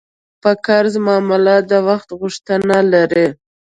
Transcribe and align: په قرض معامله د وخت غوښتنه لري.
په 0.41 0.51
قرض 0.65 0.93
معامله 1.05 1.55
د 1.69 1.71
وخت 1.87 2.09
غوښتنه 2.19 2.77
لري. 2.93 3.27